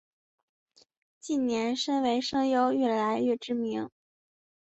[1.19, 3.87] 近年身为声优愈来愈知名。